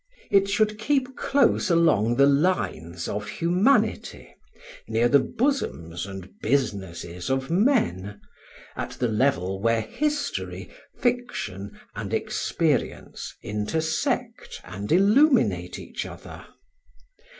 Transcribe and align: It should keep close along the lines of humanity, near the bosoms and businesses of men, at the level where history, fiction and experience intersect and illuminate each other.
It 0.31 0.49
should 0.49 0.79
keep 0.79 1.15
close 1.15 1.69
along 1.69 2.15
the 2.15 2.25
lines 2.25 3.07
of 3.07 3.29
humanity, 3.29 4.33
near 4.87 5.07
the 5.07 5.19
bosoms 5.19 6.07
and 6.07 6.39
businesses 6.41 7.29
of 7.29 7.51
men, 7.51 8.19
at 8.75 8.93
the 8.93 9.07
level 9.07 9.61
where 9.61 9.81
history, 9.81 10.71
fiction 10.97 11.79
and 11.95 12.15
experience 12.15 13.35
intersect 13.43 14.59
and 14.63 14.91
illuminate 14.91 15.77
each 15.77 16.07
other. 16.07 16.47